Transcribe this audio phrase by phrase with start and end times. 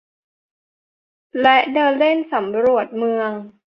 [1.41, 3.31] และเดินเล่นสำรวจเมือง